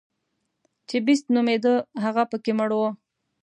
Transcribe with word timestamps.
چې 0.87 0.97
بېسټ 1.05 1.25
نومېده 1.35 1.73
هغه 2.03 2.23
پکې 2.31 2.51
مړ 2.57 2.69
و. 2.77 2.81